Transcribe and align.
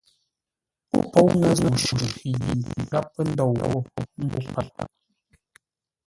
Ó 0.97 0.99
póu 1.11 1.29
ŋə́ 1.39 1.51
zə̂u 1.59 1.69
shʉʼʉ 1.83 2.05
yi 2.25 2.33
gháp 2.89 3.05
pə́ 3.13 3.23
ndôu 3.29 3.51
ghô 3.59 3.73
mbô 4.23 4.39
páp. 4.53 4.69